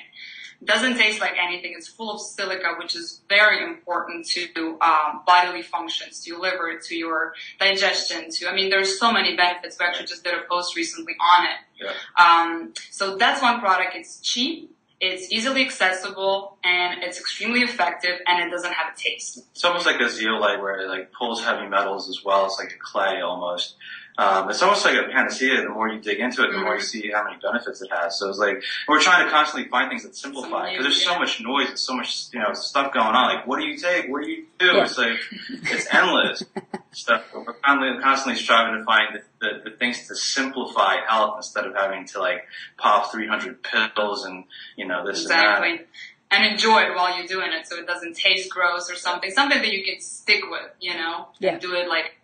doesn't 0.62 0.96
taste 0.96 1.20
like 1.20 1.34
anything. 1.40 1.72
It's 1.76 1.88
full 1.88 2.12
of 2.12 2.20
silica, 2.20 2.74
which 2.78 2.94
is 2.94 3.22
very 3.28 3.64
important 3.64 4.26
to 4.28 4.78
um, 4.80 5.22
bodily 5.26 5.62
functions, 5.62 6.22
to 6.24 6.30
your 6.30 6.40
liver, 6.40 6.78
to 6.78 6.94
your 6.94 7.34
digestion. 7.58 8.30
To 8.30 8.48
I 8.48 8.54
mean, 8.54 8.70
there's 8.70 8.98
so 8.98 9.12
many 9.12 9.36
benefits. 9.36 9.78
We 9.78 9.86
actually 9.86 10.06
just 10.06 10.24
did 10.24 10.34
a 10.34 10.42
post 10.50 10.76
recently 10.76 11.14
on 11.20 11.46
it. 11.46 11.84
Yeah. 11.84 11.92
Um, 12.22 12.74
so 12.90 13.16
that's 13.16 13.40
one 13.40 13.60
product. 13.60 13.94
It's 13.94 14.20
cheap. 14.20 14.76
It's 15.00 15.32
easily 15.32 15.64
accessible 15.64 16.58
and 16.62 17.02
it's 17.02 17.18
extremely 17.18 17.60
effective 17.60 18.20
and 18.26 18.46
it 18.46 18.50
doesn't 18.50 18.72
have 18.72 18.92
a 18.92 18.96
taste. 18.98 19.38
It's 19.52 19.64
almost 19.64 19.86
like 19.86 19.98
a 19.98 20.10
zeolite 20.10 20.60
where 20.60 20.78
it 20.78 20.88
like 20.88 21.10
pulls 21.12 21.42
heavy 21.42 21.66
metals 21.68 22.10
as 22.10 22.22
well. 22.22 22.44
It's 22.44 22.58
like 22.58 22.72
a 22.72 22.78
clay 22.78 23.22
almost. 23.22 23.76
Um, 24.20 24.50
it's 24.50 24.62
almost 24.62 24.84
like 24.84 24.96
a 24.96 25.10
panacea. 25.10 25.62
The 25.62 25.70
more 25.70 25.88
you 25.88 25.98
dig 25.98 26.20
into 26.20 26.44
it, 26.44 26.52
the 26.52 26.58
more 26.58 26.74
you 26.74 26.80
mm-hmm. 26.80 26.84
see 26.84 27.10
how 27.10 27.24
many 27.24 27.38
benefits 27.40 27.80
it 27.80 27.88
has. 27.90 28.18
So 28.18 28.28
it's 28.28 28.36
like 28.36 28.62
we're 28.86 29.00
trying 29.00 29.24
to 29.24 29.32
constantly 29.32 29.70
find 29.70 29.88
things 29.88 30.02
that 30.02 30.14
simplify 30.14 30.72
because 30.72 30.84
there's 30.84 31.02
so 31.02 31.18
much 31.18 31.40
noise 31.40 31.70
and 31.70 31.78
so 31.78 31.96
much 31.96 32.26
you 32.34 32.38
know 32.38 32.52
stuff 32.52 32.92
going 32.92 33.06
on. 33.06 33.34
Like, 33.34 33.46
what 33.46 33.58
do 33.58 33.66
you 33.66 33.78
take? 33.78 34.10
What 34.10 34.22
do 34.22 34.28
you 34.28 34.44
do? 34.58 34.66
Yeah. 34.66 34.82
It's 34.82 34.98
like 34.98 35.16
it's 35.48 35.86
endless 35.90 36.44
stuff. 36.92 37.24
We're 37.34 37.54
constantly, 37.54 38.02
constantly 38.02 38.42
striving 38.42 38.78
to 38.78 38.84
find 38.84 39.14
the, 39.14 39.22
the, 39.40 39.70
the, 39.70 39.76
things 39.78 40.06
to 40.08 40.14
simplify 40.14 40.96
health 41.08 41.36
instead 41.38 41.64
of 41.64 41.74
having 41.74 42.04
to 42.08 42.20
like 42.20 42.44
pop 42.76 43.10
300 43.10 43.64
pills 43.96 44.26
and 44.26 44.44
you 44.76 44.86
know 44.86 45.02
this 45.06 45.22
exactly. 45.22 45.70
and 45.70 45.78
that 45.78 45.86
and 46.30 46.44
enjoy 46.44 46.80
it 46.82 46.94
while 46.94 47.16
you're 47.16 47.26
doing 47.26 47.52
it 47.52 47.66
so 47.66 47.76
it 47.76 47.86
doesn't 47.86 48.16
taste 48.16 48.50
gross 48.50 48.90
or 48.90 48.94
something. 48.96 49.30
Something 49.30 49.58
that 49.58 49.72
you 49.72 49.82
can 49.82 50.00
stick 50.00 50.42
with, 50.48 50.70
you 50.78 50.94
know? 50.94 51.28
Yeah. 51.40 51.58
Do 51.58 51.74
it 51.74 51.88
like 51.88 52.19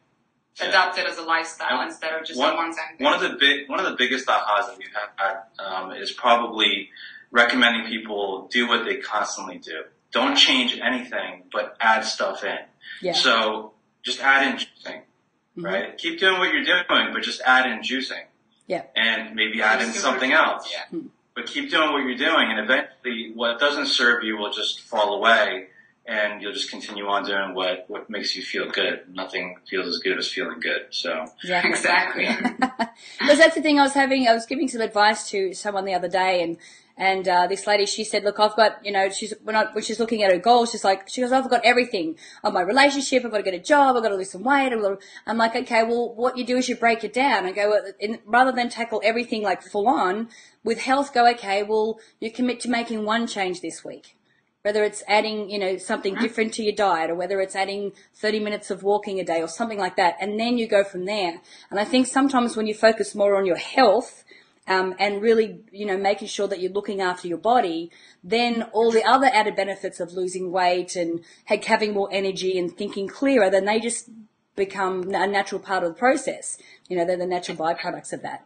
adopt 0.61 0.99
it 0.99 1.07
as 1.07 1.19
a 1.19 1.23
lifestyle 1.23 1.81
and 1.81 1.91
instead 1.91 2.13
of 2.13 2.27
just 2.27 2.39
one, 2.39 2.57
one 2.57 2.75
time 2.75 2.97
One 2.99 3.15
of 3.15 3.21
the 3.21 3.37
big, 3.39 3.69
one 3.69 3.79
of 3.79 3.87
the 3.87 3.97
biggest 3.97 4.27
ahas 4.27 4.67
that 4.67 4.79
we've 4.79 4.89
had 4.95 5.43
um, 5.59 5.93
is 5.93 6.13
probably 6.13 6.91
recommending 7.31 7.87
people 7.87 8.49
do 8.51 8.69
what 8.69 8.85
they 8.85 8.97
constantly 8.97 9.59
do. 9.59 9.83
Don't 10.13 10.37
change 10.37 10.79
anything, 10.83 11.45
but 11.53 11.77
add 11.81 12.05
stuff 12.05 12.45
in. 12.45 12.59
Yeah. 13.03 13.13
So 13.13 13.73
just 14.03 14.21
add 14.21 14.49
in 14.49 14.57
juicing, 14.57 15.01
mm-hmm. 15.57 15.65
right? 15.65 15.99
Keep 15.99 16.21
doing 16.21 16.39
what 16.39 16.53
you're 16.53 16.65
doing, 16.65 17.13
but 17.13 17.23
just 17.23 17.41
add 17.43 17.71
in 17.71 17.81
juicing. 17.81 18.25
Yeah. 18.67 18.85
And 18.97 19.35
maybe 19.35 19.63
add 19.63 19.83
in 19.83 19.93
something 19.93 20.33
else. 20.33 20.73
Yeah. 20.73 21.01
But 21.35 21.47
keep 21.47 21.71
doing 21.71 21.93
what 21.93 22.03
you're 22.05 22.17
doing, 22.17 22.51
and 22.51 22.59
eventually, 22.59 23.33
what 23.35 23.61
doesn't 23.61 23.87
serve 23.87 24.25
you 24.25 24.39
will 24.39 24.53
just 24.53 24.81
fall 24.81 25.15
away 25.15 25.69
and 26.07 26.41
you'll 26.41 26.53
just 26.53 26.71
continue 26.71 27.07
on 27.07 27.25
doing 27.25 27.55
what, 27.55 27.85
what 27.89 28.09
makes 28.09 28.37
you 28.37 28.43
feel 28.43 28.71
good. 28.71 29.01
Nothing 29.13 29.57
feels 29.69 29.89
as 29.89 29.99
good 29.99 30.19
as 30.19 30.29
feeling 30.29 30.61
good. 30.61 30.87
So 30.91 31.27
Yeah. 31.43 31.67
Exactly. 31.67 32.29
Because 33.19 33.39
that's 33.39 33.55
the 33.55 33.63
thing 33.63 33.79
I 33.79 33.83
was 33.83 33.93
having, 33.93 34.27
I 34.27 34.33
was 34.33 34.47
giving 34.47 34.69
some 34.69 34.81
advice 34.81 35.29
to 35.31 35.53
someone 35.53 35.85
the 35.85 35.95
other 35.95 36.09
day 36.09 36.43
and, 36.43 36.57
and, 36.97 37.29
uh, 37.29 37.47
this 37.47 37.67
lady, 37.67 37.85
she 37.85 38.05
said, 38.05 38.25
look, 38.25 38.41
I've 38.41 38.57
got, 38.57 38.85
you 38.85 38.91
know, 38.91 39.11
she's, 39.11 39.35
when, 39.45 39.55
I, 39.55 39.67
when 39.73 39.85
she's 39.85 40.01
looking 40.01 40.23
at 40.23 40.33
her 40.33 40.39
goals, 40.39 40.71
she's 40.71 40.85
like, 40.85 41.11
she 41.11 41.21
goes, 41.21 41.31
I've 41.31 41.51
got 41.51 41.63
everything 41.63 42.17
of 42.43 42.55
my 42.55 42.63
relationship, 42.63 43.23
I've 43.23 43.31
got 43.31 43.39
to 43.39 43.43
get 43.43 43.53
a 43.53 43.59
job, 43.59 43.97
I've 43.97 44.03
got 44.03 44.09
to 44.09 44.15
lose 44.15 44.31
some 44.31 44.45
weight. 44.45 44.73
I've 44.73 44.81
got 44.81 45.01
to, 45.01 45.07
I'm 45.27 45.37
like, 45.37 45.55
okay, 45.55 45.83
well, 45.83 46.15
what 46.15 46.39
you 46.39 46.45
do 46.47 46.57
is 46.57 46.71
you 46.71 46.77
break 46.77 47.05
it 47.05 47.13
down 47.13 47.45
and 47.45 47.55
go, 47.55 47.69
well, 47.69 47.85
in, 48.01 48.19
rather 48.25 48.53
than 48.53 48.71
tackle 48.71 49.03
everything 49.05 49.43
like 49.43 49.63
full 49.63 49.89
on, 49.89 50.29
with 50.65 50.81
health, 50.81 51.13
go, 51.13 51.29
okay, 51.33 51.63
well, 51.63 52.01
you 52.19 52.31
commit 52.31 52.61
to 52.61 52.71
making 52.71 53.05
one 53.05 53.27
change 53.27 53.61
this 53.61 53.85
week 53.85 54.16
whether 54.67 54.83
it's 54.83 55.05
adding, 55.07 55.49
you 55.49 55.61
know, 55.61 55.77
something 55.77 56.17
different 56.17 56.53
to 56.53 56.61
your 56.61 56.75
diet 56.75 57.09
or 57.09 57.15
whether 57.15 57.41
it's 57.41 57.55
adding 57.55 57.93
30 58.17 58.41
minutes 58.41 58.69
of 58.69 58.83
walking 58.83 59.21
a 59.21 59.25
day 59.25 59.41
or 59.41 59.47
something 59.47 59.79
like 59.79 59.95
that. 59.95 60.17
And 60.21 60.41
then 60.41 60.59
you 60.59 60.67
go 60.67 60.83
from 60.83 61.05
there. 61.05 61.41
And 61.71 61.79
I 61.79 61.85
think 61.85 62.09
sometimes 62.09 62.57
when 62.57 62.67
you 62.67 62.75
focus 62.75 63.15
more 63.15 63.37
on 63.37 63.47
your 63.47 63.59
health, 63.59 64.25
um, 64.67 64.97
and 64.99 65.23
really, 65.23 65.61
you 65.71 65.87
know, 65.87 65.97
making 65.97 66.27
sure 66.27 66.49
that 66.49 66.59
you're 66.59 66.73
looking 66.73 67.01
after 67.01 67.29
your 67.29 67.39
body, 67.39 67.93
then 68.25 68.65
all 68.73 68.91
the 68.91 69.05
other 69.05 69.31
added 69.33 69.55
benefits 69.55 70.01
of 70.01 70.15
losing 70.15 70.51
weight 70.51 70.97
and 70.97 71.21
having 71.45 71.95
more 71.95 72.09
energy 72.11 72.59
and 72.59 72.77
thinking 72.77 73.07
clearer, 73.07 73.49
then 73.49 73.67
they 73.67 73.79
just 73.79 74.11
become 74.57 75.15
a 75.15 75.29
natural 75.29 75.61
part 75.61 75.85
of 75.85 75.91
the 75.91 75.99
process. 75.99 76.59
You 76.89 76.97
know, 76.97 77.05
they're 77.05 77.17
the 77.17 77.25
natural 77.25 77.57
byproducts 77.57 78.13
of 78.13 78.23
that. 78.23 78.45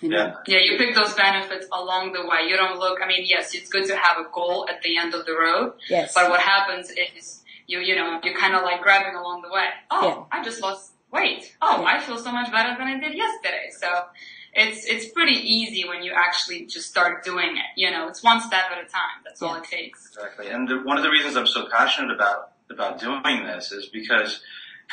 You 0.00 0.10
know? 0.10 0.16
yeah, 0.16 0.34
Yeah, 0.46 0.58
you 0.58 0.78
pick 0.78 0.94
those 0.94 1.14
benefits 1.14 1.66
along 1.72 2.12
the 2.12 2.22
way. 2.22 2.48
You 2.48 2.56
don't 2.56 2.78
look, 2.78 2.98
I 3.02 3.06
mean, 3.06 3.24
yes, 3.26 3.54
it's 3.54 3.68
good 3.68 3.86
to 3.86 3.96
have 3.96 4.18
a 4.18 4.28
goal 4.32 4.66
at 4.68 4.82
the 4.82 4.98
end 4.98 5.14
of 5.14 5.24
the 5.26 5.32
road. 5.32 5.72
Yes. 5.88 6.12
But 6.14 6.28
what 6.30 6.40
happens 6.40 6.90
is 6.90 7.42
you, 7.66 7.80
you 7.80 7.96
know, 7.96 8.20
you're 8.22 8.36
kind 8.36 8.54
of 8.54 8.62
like 8.62 8.82
grabbing 8.82 9.14
along 9.16 9.42
the 9.42 9.48
way. 9.48 9.68
Oh, 9.90 10.26
I 10.30 10.44
just 10.44 10.60
lost 10.60 10.92
weight. 11.12 11.56
Oh, 11.62 11.80
Yeah. 11.80 11.86
I 11.86 12.00
feel 12.00 12.18
so 12.18 12.30
much 12.32 12.50
better 12.52 12.76
than 12.78 12.86
I 12.86 13.00
did 13.00 13.16
yesterday. 13.16 13.70
So 13.78 14.04
it's, 14.52 14.86
it's 14.86 15.08
pretty 15.12 15.38
easy 15.38 15.88
when 15.88 16.02
you 16.02 16.12
actually 16.14 16.66
just 16.66 16.88
start 16.88 17.24
doing 17.24 17.56
it. 17.56 17.80
You 17.80 17.90
know, 17.90 18.08
it's 18.08 18.22
one 18.22 18.40
step 18.40 18.64
at 18.70 18.78
a 18.78 18.88
time. 18.88 19.22
That's 19.24 19.42
all 19.42 19.54
it 19.56 19.64
takes. 19.64 20.06
exactly. 20.08 20.48
And 20.48 20.68
the, 20.68 20.76
one 20.82 20.96
of 20.96 21.02
the 21.02 21.10
reasons 21.10 21.36
I'm 21.36 21.46
so 21.46 21.68
passionate 21.70 22.14
about, 22.14 22.52
about 22.70 23.00
doing 23.00 23.46
this 23.46 23.72
is 23.72 23.86
because 23.86 24.40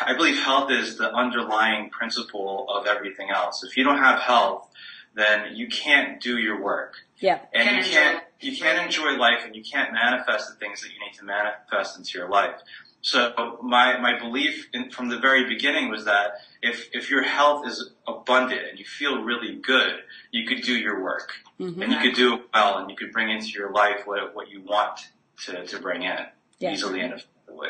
I 0.02 0.16
believe 0.16 0.42
health 0.42 0.72
is 0.72 0.98
the 0.98 1.12
underlying 1.14 1.90
principle 1.90 2.66
of 2.70 2.88
everything 2.88 3.30
else. 3.30 3.64
If 3.64 3.78
you 3.78 3.84
don't 3.84 4.00
have 4.00 4.20
health, 4.20 4.70
then 5.16 5.56
you 5.56 5.68
can't 5.68 6.22
do 6.22 6.38
your 6.38 6.62
work. 6.62 6.94
Yeah. 7.20 7.40
and 7.54 7.78
you 7.78 7.92
can't 7.92 8.24
you 8.42 8.58
can't 8.58 8.84
enjoy 8.86 9.16
life 9.16 9.42
and 9.46 9.56
you 9.56 9.64
can't 9.64 9.94
manifest 9.94 10.50
the 10.50 10.56
things 10.56 10.82
that 10.82 10.90
you 10.90 11.00
need 11.00 11.14
to 11.20 11.24
manifest 11.24 11.98
into 11.98 12.18
your 12.18 12.30
life. 12.30 12.56
So 13.02 13.58
my 13.62 13.98
my 14.00 14.18
belief 14.20 14.68
in, 14.74 14.90
from 14.92 15.10
the 15.10 15.20
very 15.20 15.48
beginning 15.48 15.90
was 15.90 16.04
that 16.06 16.34
if 16.62 16.90
if 16.94 17.10
your 17.10 17.24
health 17.24 17.66
is 17.68 17.92
abundant 18.08 18.62
and 18.70 18.78
you 18.80 18.86
feel 18.86 19.22
really 19.22 19.56
good, 19.56 19.94
you 20.32 20.46
could 20.48 20.62
do 20.64 20.74
your 20.78 21.02
work 21.02 21.32
Mm-hmm. 21.60 21.82
and 21.84 21.94
you 21.94 22.00
could 22.00 22.16
do 22.16 22.34
it 22.34 22.42
well 22.52 22.80
and 22.80 22.90
you 22.90 22.96
could 22.96 23.12
bring 23.14 23.30
into 23.30 23.50
your 23.50 23.72
life 23.72 24.02
what 24.06 24.34
what 24.36 24.50
you 24.50 24.62
want 24.62 25.00
to 25.46 25.66
to 25.66 25.80
bring 25.80 26.02
in 26.02 26.18
Yeah. 26.60 26.72
easily 26.74 27.00
and 27.02 27.14
effectively. 27.14 27.70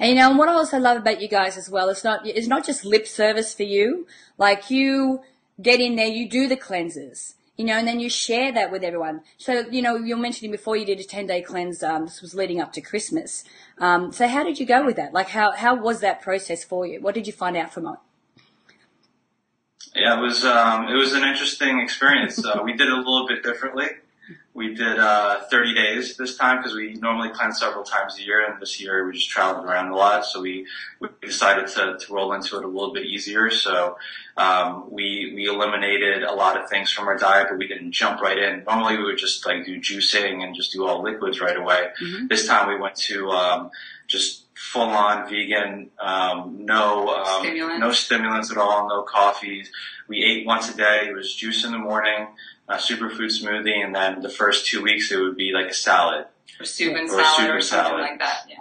And 0.00 0.08
you 0.10 0.14
know, 0.16 0.30
and 0.30 0.38
what 0.38 0.48
I 0.48 0.52
also 0.54 0.78
love 0.78 0.96
about 0.96 1.20
you 1.20 1.28
guys 1.28 1.56
as 1.58 1.68
well, 1.68 1.88
it's 1.90 2.02
not 2.02 2.26
it's 2.26 2.48
not 2.48 2.64
just 2.66 2.84
lip 2.84 3.06
service 3.06 3.52
for 3.54 3.64
you. 3.64 4.06
Like 4.38 4.70
you 4.70 5.20
get 5.60 5.80
in 5.80 5.96
there, 5.96 6.06
you 6.06 6.28
do 6.28 6.48
the 6.48 6.56
cleanses, 6.56 7.34
you 7.56 7.64
know, 7.64 7.74
and 7.74 7.86
then 7.86 8.00
you 8.00 8.08
share 8.08 8.52
that 8.52 8.70
with 8.70 8.84
everyone. 8.84 9.22
So, 9.36 9.64
you 9.70 9.82
know, 9.82 9.96
you 9.96 10.16
were 10.16 10.22
mentioning 10.22 10.52
before 10.52 10.76
you 10.76 10.84
did 10.86 11.00
a 11.00 11.04
ten 11.04 11.26
day 11.26 11.42
cleanse. 11.42 11.82
Um, 11.82 12.04
this 12.04 12.22
was 12.22 12.34
leading 12.34 12.60
up 12.60 12.72
to 12.74 12.80
Christmas. 12.80 13.44
Um, 13.78 14.12
so 14.12 14.28
how 14.28 14.44
did 14.44 14.58
you 14.60 14.66
go 14.66 14.84
with 14.84 14.96
that? 14.96 15.12
Like, 15.12 15.28
how 15.28 15.52
how 15.52 15.74
was 15.74 16.00
that 16.00 16.22
process 16.22 16.64
for 16.64 16.86
you? 16.86 17.00
What 17.00 17.14
did 17.14 17.26
you 17.26 17.32
find 17.32 17.56
out 17.56 17.72
from 17.72 17.86
it? 17.86 17.98
Yeah, 19.96 20.18
it 20.18 20.22
was 20.22 20.44
um, 20.44 20.88
it 20.88 20.94
was 20.94 21.12
an 21.14 21.24
interesting 21.24 21.80
experience. 21.80 22.44
Uh, 22.44 22.60
we 22.62 22.72
did 22.72 22.88
it 22.88 22.92
a 22.92 22.96
little 22.96 23.26
bit 23.26 23.42
differently. 23.42 23.86
We 24.58 24.74
did 24.74 24.98
uh, 24.98 25.42
30 25.52 25.74
days 25.74 26.16
this 26.16 26.36
time 26.36 26.56
because 26.56 26.74
we 26.74 26.94
normally 26.94 27.28
plan 27.30 27.52
several 27.52 27.84
times 27.84 28.18
a 28.18 28.22
year, 28.22 28.44
and 28.44 28.60
this 28.60 28.80
year 28.80 29.06
we 29.06 29.12
just 29.12 29.30
traveled 29.30 29.64
around 29.64 29.92
a 29.92 29.94
lot, 29.94 30.24
so 30.24 30.40
we, 30.40 30.66
we 30.98 31.08
decided 31.22 31.68
to, 31.68 31.96
to 31.96 32.12
roll 32.12 32.32
into 32.32 32.58
it 32.58 32.64
a 32.64 32.66
little 32.66 32.92
bit 32.92 33.06
easier. 33.06 33.50
So 33.52 33.96
um, 34.36 34.90
we 34.90 35.32
we 35.32 35.46
eliminated 35.46 36.24
a 36.24 36.32
lot 36.32 36.60
of 36.60 36.68
things 36.68 36.90
from 36.90 37.06
our 37.06 37.16
diet, 37.16 37.46
but 37.48 37.58
we 37.58 37.68
didn't 37.68 37.92
jump 37.92 38.20
right 38.20 38.36
in. 38.36 38.64
Normally 38.64 38.98
we 38.98 39.04
would 39.04 39.18
just 39.18 39.46
like 39.46 39.64
do 39.64 39.80
juicing 39.80 40.42
and 40.42 40.56
just 40.56 40.72
do 40.72 40.84
all 40.84 41.04
liquids 41.04 41.40
right 41.40 41.56
away. 41.56 41.90
This 42.28 42.48
time 42.48 42.68
we 42.68 42.80
went 42.80 42.96
to 42.96 43.30
um, 43.30 43.70
just 44.08 44.42
full 44.56 44.82
on 44.90 45.28
vegan, 45.30 45.88
um, 46.00 46.64
no 46.64 47.14
um, 47.14 47.44
Stimulants. 47.44 47.80
no 47.80 47.92
stimulants 47.92 48.50
at 48.50 48.58
all, 48.58 48.88
no 48.88 49.02
coffees. 49.02 49.70
We 50.08 50.24
ate 50.24 50.46
once 50.46 50.68
a 50.68 50.76
day. 50.76 51.06
It 51.08 51.14
was 51.14 51.32
juice 51.34 51.64
in 51.64 51.70
the 51.70 51.78
morning, 51.78 52.26
a 52.68 52.74
superfood 52.76 53.30
smoothie, 53.42 53.84
and 53.84 53.94
then 53.94 54.20
the 54.22 54.28
first 54.28 54.66
two 54.66 54.82
weeks 54.82 55.10
it 55.12 55.18
would 55.20 55.36
be 55.36 55.52
like 55.52 55.66
a 55.70 55.74
salad. 55.74 56.26
Or 56.60 56.64
soup 56.64 56.94
and 56.96 57.08
Or 57.08 57.12
salad 57.22 57.36
soup 57.36 57.48
or 57.48 57.54
and 57.54 57.64
something 57.64 57.86
salad. 57.90 58.00
like 58.02 58.18
that. 58.18 58.40
Yeah. 58.48 58.56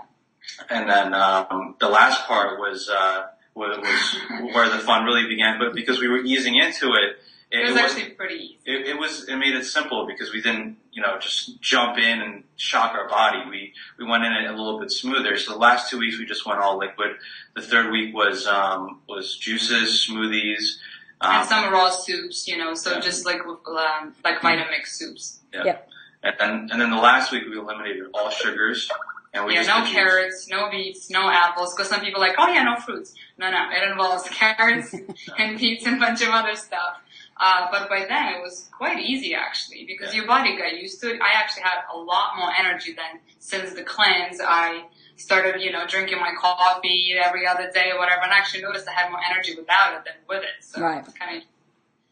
And 0.69 0.89
then 0.89 1.13
um, 1.13 1.75
the 1.79 1.89
last 1.89 2.25
part 2.25 2.59
was 2.59 2.89
uh, 2.89 3.27
was, 3.55 3.77
was 3.77 4.53
where 4.53 4.69
the 4.69 4.79
fun 4.79 5.03
really 5.05 5.27
began. 5.27 5.59
But 5.59 5.73
because 5.73 5.99
we 5.99 6.07
were 6.07 6.19
easing 6.19 6.55
into 6.55 6.87
it, 6.93 7.17
it, 7.51 7.59
It 7.59 7.67
was 7.67 7.75
it 7.75 7.81
actually 7.83 8.09
pretty 8.11 8.35
easy. 8.35 8.57
it, 8.65 8.87
it 8.89 8.99
was 8.99 9.27
it 9.29 9.35
made 9.37 9.55
it 9.55 9.65
simple 9.65 10.05
because 10.07 10.31
we 10.33 10.41
didn't 10.41 10.77
you 10.91 11.01
know 11.01 11.17
just 11.19 11.61
jump 11.61 11.97
in 11.97 12.21
and 12.21 12.43
shock 12.55 12.93
our 12.93 13.07
body. 13.07 13.39
We 13.49 13.73
we 13.97 14.05
went 14.09 14.23
in 14.25 14.31
it 14.33 14.45
a 14.49 14.51
little 14.51 14.79
bit 14.79 14.91
smoother. 14.91 15.37
So 15.37 15.53
the 15.53 15.57
last 15.59 15.89
two 15.89 15.99
weeks 15.99 16.17
we 16.19 16.25
just 16.25 16.45
went 16.45 16.59
all 16.59 16.77
liquid. 16.77 17.11
The 17.55 17.61
third 17.61 17.91
week 17.91 18.13
was 18.15 18.47
um, 18.47 19.01
was 19.07 19.37
juices, 19.37 20.07
smoothies. 20.09 20.77
Um, 21.21 21.31
and 21.35 21.49
some 21.49 21.71
raw 21.73 21.89
soups, 21.89 22.47
you 22.47 22.57
know, 22.57 22.73
so 22.75 22.93
Yeah. 22.93 22.99
just 22.99 23.25
like 23.25 23.45
with, 23.45 23.59
um, 23.67 24.13
like 24.23 24.39
Vitamix 24.39 24.87
soups. 24.87 25.39
yeah. 25.53 25.63
Yep. 25.63 25.89
And 26.23 26.35
then 26.39 26.69
and 26.71 26.81
then 26.81 26.89
the 26.89 26.97
last 26.97 27.31
week 27.31 27.43
we 27.49 27.57
eliminated 27.57 28.05
all 28.13 28.29
sugars. 28.29 28.89
And 29.33 29.45
we 29.45 29.53
Yeah, 29.53 29.63
just 29.63 29.69
no 29.77 29.83
did 29.85 29.93
carrots, 29.93 30.47
no 30.49 30.69
beets, 30.69 31.09
no 31.09 31.29
apples, 31.29 31.73
because 31.75 31.89
some 31.89 32.01
people 32.01 32.23
are 32.23 32.27
like, 32.27 32.35
oh 32.39 32.47
yeah, 32.47 32.63
no 32.63 32.75
fruits. 32.77 33.13
No, 33.37 33.49
no, 33.51 33.69
it 33.71 33.87
involves 33.89 34.27
carrots 34.29 34.93
and 35.37 35.57
beets 35.59 35.85
and 35.85 35.97
a 35.97 35.99
bunch 35.99 36.21
of 36.21 36.29
other 36.29 36.55
stuff. 36.55 36.97
Uh, 37.39 37.67
but 37.71 37.87
by 37.87 38.05
then 38.09 38.33
it 38.33 38.41
was 38.41 38.67
quite 38.75 38.99
easy 38.99 39.35
actually, 39.35 39.85
because 39.85 40.11
Yeah. 40.13 40.21
your 40.21 40.27
body 40.27 40.57
got 40.57 40.73
used 40.79 40.99
to 41.01 41.13
it. 41.13 41.21
I 41.21 41.33
actually 41.39 41.63
had 41.63 41.79
a 41.93 41.97
lot 41.97 42.35
more 42.37 42.51
energy 42.57 42.93
than 42.93 43.19
since 43.39 43.73
the 43.73 43.83
cleanse. 43.83 44.39
I 44.41 44.85
started, 45.17 45.61
you 45.61 45.71
know, 45.71 45.85
drinking 45.87 46.19
my 46.19 46.31
coffee 46.39 47.15
every 47.21 47.45
other 47.47 47.69
day 47.71 47.91
or 47.91 47.97
whatever, 47.99 48.21
and 48.23 48.31
I 48.31 48.37
actually 48.37 48.61
noticed 48.63 48.87
I 48.87 48.91
had 48.93 49.11
more 49.11 49.19
energy 49.29 49.55
without 49.55 49.93
it 49.95 50.05
than 50.05 50.13
with 50.29 50.43
it. 50.43 50.63
So 50.63 50.81
Right. 50.81 51.03
kind 51.19 51.37
of 51.37 51.43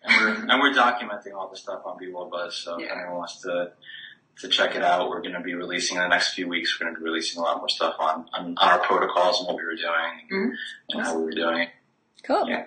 And 0.03 0.21
we're 0.21 0.51
and 0.51 0.61
we're 0.61 0.73
documenting 0.73 1.33
all 1.33 1.47
the 1.49 1.57
stuff 1.57 1.81
on 1.85 1.97
Be 1.97 2.11
Well 2.11 2.29
Buzz. 2.29 2.55
So 2.55 2.79
if 2.79 2.91
anyone 2.91 3.17
wants 3.17 3.41
to 3.41 3.71
to 4.41 4.49
check 4.49 4.75
it 4.75 4.83
out, 4.83 5.09
we're 5.09 5.21
going 5.21 5.33
to 5.33 5.39
be 5.39 5.53
releasing 5.55 5.95
in 5.97 6.03
the 6.03 6.09
next 6.09 6.33
few 6.33 6.47
weeks. 6.49 6.77
We're 6.77 6.87
going 6.87 6.95
to 6.95 6.99
be 6.99 7.05
releasing 7.05 7.39
a 7.39 7.43
lot 7.43 7.57
more 7.57 7.69
stuff 7.69 7.95
on 7.99 8.27
on, 8.33 8.55
on 8.57 8.69
our 8.69 8.79
protocols 8.79 9.39
and 9.39 9.47
what 9.47 9.55
we 9.55 9.63
were 9.63 9.75
doing 9.75 10.27
Mhm. 10.31 10.55
and 10.89 11.01
how 11.05 11.17
we 11.17 11.23
were 11.23 11.31
doing 11.31 11.59
it. 11.61 11.69
Cool. 12.23 12.49
Yeah. 12.49 12.65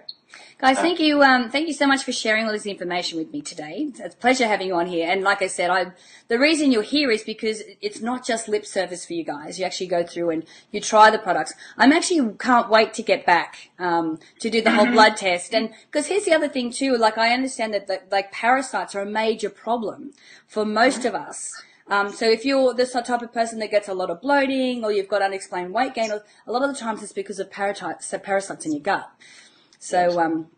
Guys, 0.61 0.77
thank 0.81 0.99
you, 0.99 1.23
um, 1.23 1.49
thank 1.51 1.69
you 1.69 1.73
so 1.73 1.87
much 1.87 2.03
for 2.03 2.11
sharing 2.11 2.45
all 2.45 2.51
this 2.51 2.67
information 2.67 3.17
with 3.17 3.31
me 3.31 3.41
today. 3.41 3.87
It's 3.97 4.01
a 4.01 4.09
pleasure 4.19 4.49
having 4.49 4.67
you 4.67 4.75
on 4.75 4.89
here. 4.89 5.09
And 5.09 5.23
like 5.23 5.41
I 5.41 5.47
said, 5.47 5.71
I, 5.71 5.93
the 6.27 6.37
reason 6.37 6.73
you're 6.73 6.83
here 6.83 7.13
is 7.13 7.23
because 7.23 7.63
it's 7.81 8.01
not 8.01 8.27
just 8.27 8.49
lip 8.49 8.67
service 8.67 9.07
for 9.07 9.13
you 9.13 9.23
guys. 9.23 9.61
You 9.61 9.67
actually 9.67 9.87
go 9.87 10.03
through 10.03 10.31
and 10.31 10.45
you 10.73 10.81
try 10.81 11.11
the 11.11 11.19
products. 11.19 11.55
I'm 11.77 11.93
actually 11.93 12.35
can't 12.41 12.69
wait 12.69 12.93
to 12.95 13.05
get 13.05 13.25
back, 13.25 13.71
um, 13.79 14.19
to 14.41 14.51
do 14.51 14.61
the 14.61 14.73
whole 14.73 14.87
blood 14.91 15.17
test. 15.17 15.55
And, 15.55 15.71
cause 15.93 16.09
here's 16.09 16.25
the 16.25 16.35
other 16.35 16.49
thing 16.49 16.73
too, 16.73 16.97
like 16.97 17.19
I 17.19 17.33
understand 17.33 17.73
that, 17.75 17.87
that 17.87 18.11
like 18.11 18.33
parasites 18.33 18.97
are 18.97 19.03
a 19.03 19.07
major 19.07 19.51
problem 19.51 20.11
for 20.49 20.65
most 20.65 21.05
of 21.05 21.15
us. 21.15 21.53
Um, 21.87 22.11
so 22.11 22.29
if 22.29 22.45
you're 22.45 22.75
this 22.75 22.95
type 22.95 23.23
of 23.23 23.33
person 23.33 23.61
that 23.61 23.71
gets 23.71 23.87
a 23.87 23.95
lot 23.95 24.11
of 24.11 24.21
bloating 24.21 24.83
or 24.83 24.91
you've 24.91 25.07
got 25.07 25.23
unexplained 25.23 25.73
weight 25.73 25.95
gain, 25.95 26.11
a 26.11 26.53
lot 26.53 26.69
of 26.69 26.75
the 26.75 26.81
times 26.81 27.01
it's 27.01 27.13
because 27.13 27.39
of 27.39 27.49
parasites, 27.49 28.13
parasites 28.25 28.67
in 28.67 28.73
your 28.73 28.83
gut. 28.83 29.09
So 29.79 30.21
um, 30.21 30.49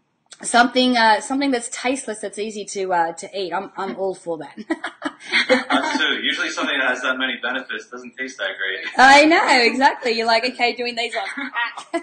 something 0.42 0.96
uh, 0.96 1.20
something 1.20 1.50
that's 1.50 1.68
tasteless, 1.68 2.20
that's 2.20 2.38
easy 2.38 2.64
to 2.64 2.92
uh, 2.92 3.12
to 3.12 3.38
eat. 3.38 3.52
I'm 3.52 3.70
I'm 3.76 3.96
all 3.96 4.14
for 4.14 4.38
that. 4.38 4.56
Us 5.70 5.98
too. 5.98 6.20
Usually 6.22 6.50
something 6.50 6.78
that 6.78 6.88
has 6.88 7.02
that 7.02 7.18
many 7.18 7.34
benefits 7.42 7.88
doesn't 7.88 8.16
taste 8.16 8.38
that 8.38 8.50
great. 8.58 8.86
I 8.96 9.24
know 9.26 9.46
exactly. 9.62 10.12
You're 10.12 10.26
like, 10.26 10.44
okay, 10.44 10.74
doing 10.74 10.96
these 10.96 11.14
on. 11.14 12.02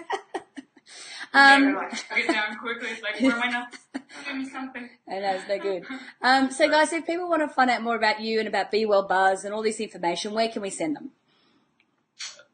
um, 1.34 1.74
like, 1.74 1.90
chug 1.90 2.18
it 2.18 2.28
down 2.28 2.56
quickly. 2.58 2.88
It's 2.90 3.02
like, 3.02 3.20
where 3.20 3.32
are 3.32 3.38
my 3.38 3.50
nuts? 3.50 3.78
Give 4.26 4.36
me 4.36 4.48
something. 4.48 4.88
I 5.06 5.18
know 5.18 5.34
it's 5.34 5.48
no 5.48 5.58
good. 5.58 5.84
Um, 6.22 6.50
so 6.50 6.68
guys, 6.68 6.92
if 6.92 7.06
people 7.06 7.28
want 7.28 7.42
to 7.42 7.48
find 7.48 7.70
out 7.70 7.82
more 7.82 7.96
about 7.96 8.20
you 8.20 8.38
and 8.38 8.48
about 8.48 8.70
Be 8.70 8.86
Well 8.86 9.06
Buzz 9.06 9.44
and 9.44 9.52
all 9.52 9.62
this 9.62 9.80
information, 9.80 10.32
where 10.32 10.48
can 10.48 10.62
we 10.62 10.70
send 10.70 10.96
them? 10.96 11.10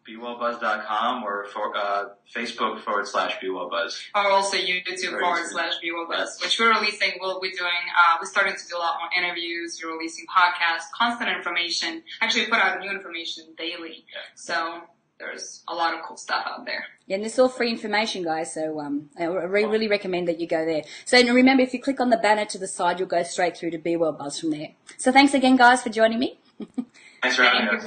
BeWellBuzz.com 0.08 1.22
or 1.24 1.44
for, 1.46 1.76
uh, 1.76 2.04
Facebook 2.34 2.80
forward 2.80 3.06
slash 3.06 3.36
BeWellBuzz. 3.42 4.00
Or 4.14 4.30
also 4.30 4.56
YouTube 4.56 5.00
Very 5.00 5.20
forward 5.20 5.40
easy. 5.40 5.52
slash 5.52 5.74
BeWellBuzz, 5.84 6.42
which 6.42 6.58
we're 6.58 6.72
releasing. 6.74 7.12
We'll 7.20 7.40
be 7.40 7.50
doing, 7.50 7.70
uh, 7.98 8.16
we're 8.20 8.26
starting 8.28 8.54
to 8.54 8.68
do 8.68 8.76
a 8.76 8.78
lot 8.78 8.96
more 9.00 9.24
interviews. 9.24 9.80
We're 9.82 9.92
releasing 9.92 10.26
podcasts, 10.26 10.84
constant 10.96 11.30
information. 11.30 12.02
Actually, 12.20 12.44
we 12.44 12.50
put 12.50 12.60
out 12.60 12.80
new 12.80 12.90
information 12.90 13.44
daily. 13.56 14.04
Yeah. 14.12 14.20
So 14.34 14.80
there's 15.18 15.62
a 15.68 15.74
lot 15.74 15.94
of 15.94 16.02
cool 16.04 16.16
stuff 16.16 16.44
out 16.46 16.66
there. 16.66 16.84
Yeah, 17.06 17.16
and 17.16 17.24
it's 17.24 17.38
all 17.38 17.48
free 17.48 17.70
information, 17.70 18.24
guys. 18.24 18.52
So 18.54 18.80
um, 18.80 19.10
I 19.18 19.24
re- 19.26 19.64
really 19.64 19.88
recommend 19.88 20.26
that 20.28 20.40
you 20.40 20.46
go 20.46 20.64
there. 20.64 20.82
So 21.04 21.22
remember, 21.22 21.62
if 21.62 21.72
you 21.72 21.80
click 21.80 22.00
on 22.00 22.10
the 22.10 22.16
banner 22.16 22.44
to 22.46 22.58
the 22.58 22.66
side, 22.66 22.98
you'll 22.98 23.08
go 23.08 23.22
straight 23.22 23.56
through 23.56 23.70
to 23.72 23.78
Be 23.78 23.96
Well 23.96 24.12
Buzz 24.12 24.40
from 24.40 24.50
there. 24.50 24.68
So 24.96 25.12
thanks 25.12 25.34
again, 25.34 25.56
guys, 25.56 25.82
for 25.82 25.90
joining 25.90 26.18
me. 26.18 26.38
Thanks 27.24 27.36
for 27.36 27.44
having 27.44 27.68
us. 27.68 27.86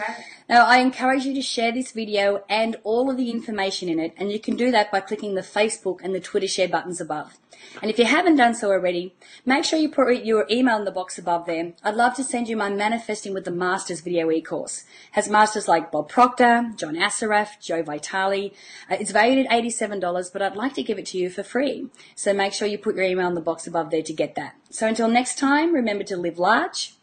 Now, 0.50 0.66
I 0.66 0.80
encourage 0.80 1.26
you 1.26 1.34
to 1.36 1.44
share 1.44 1.72
this 1.72 1.92
video 1.92 2.44
and 2.50 2.76
all 2.84 3.12
of 3.12 3.18
the 3.18 3.30
information 3.30 3.88
in 3.88 4.00
it, 4.00 4.16
and 4.18 4.32
you 4.32 4.40
can 4.40 4.56
do 4.56 4.72
that 4.72 4.92
by 4.92 5.00
clicking 5.00 5.36
the 5.36 5.42
Facebook 5.42 6.00
and 6.02 6.16
the 6.16 6.20
Twitter 6.20 6.48
share 6.48 6.68
buttons 6.68 7.00
above. 7.00 7.38
And 7.80 7.92
if 7.92 8.00
you 8.00 8.06
haven't 8.06 8.38
done 8.38 8.56
so 8.56 8.72
already, 8.72 9.14
make 9.46 9.64
sure 9.64 9.78
you 9.78 9.90
put 9.90 10.24
your 10.24 10.48
email 10.50 10.78
in 10.78 10.86
the 10.86 10.92
box 10.92 11.20
above 11.20 11.46
there. 11.46 11.74
I'd 11.84 11.94
love 11.94 12.16
to 12.16 12.24
send 12.24 12.48
you 12.48 12.58
my 12.58 12.72
Manifesting 12.72 13.36
with 13.36 13.46
the 13.46 13.52
Masters 13.52 14.02
video 14.02 14.32
e-course. 14.32 14.86
Has 15.12 15.30
masters 15.30 15.68
like 15.68 15.92
Bob 15.92 16.10
Proctor, 16.10 16.72
John 16.76 16.96
Assaraf, 16.96 17.60
Joe 17.62 17.84
Vitale. 17.84 18.54
Uh, 18.90 18.98
it's 19.00 19.12
valued 19.12 19.46
at 19.46 19.52
$87, 19.52 20.34
but 20.34 20.42
I'd 20.42 20.56
like 20.56 20.74
to 20.76 20.84
give 20.84 20.98
it 20.98 21.06
to 21.08 21.20
you 21.20 21.30
for 21.30 21.44
free. 21.44 21.90
So 22.16 22.34
make 22.34 22.54
sure 22.54 22.68
you 22.68 22.80
put 22.80 22.96
your 22.96 23.06
email 23.06 23.28
in 23.28 23.36
the 23.36 23.42
box 23.42 23.68
above 23.68 23.92
there 23.92 24.02
to 24.02 24.14
get 24.14 24.34
that. 24.34 24.56
So 24.72 24.88
until 24.88 25.08
next 25.08 25.38
time, 25.38 25.76
remember 25.76 26.06
to 26.06 26.18
live 26.18 26.40
large, 26.40 26.96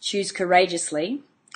choose 0.00 0.32
courageously, 0.32 1.22